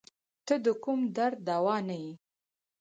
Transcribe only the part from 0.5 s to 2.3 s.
د کوم درد دوا نه یی